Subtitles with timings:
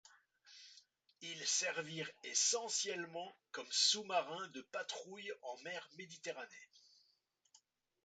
[1.21, 6.67] Ils servirent essentiellement comme sous-marins de patrouille en mer méditerranée.